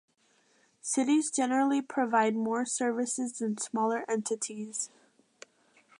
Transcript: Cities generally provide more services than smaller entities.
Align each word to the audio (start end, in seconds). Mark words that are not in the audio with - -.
Cities 0.81 1.29
generally 1.29 1.79
provide 1.79 2.33
more 2.35 2.65
services 2.65 3.37
than 3.37 3.59
smaller 3.59 4.03
entities. 4.09 4.89